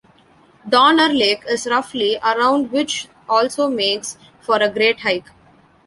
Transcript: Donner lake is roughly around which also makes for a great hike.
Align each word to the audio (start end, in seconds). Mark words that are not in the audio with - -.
Donner 0.67 1.09
lake 1.13 1.43
is 1.47 1.67
roughly 1.67 2.17
around 2.23 2.71
which 2.71 3.07
also 3.29 3.69
makes 3.69 4.17
for 4.39 4.55
a 4.55 4.67
great 4.67 5.01
hike. 5.01 5.29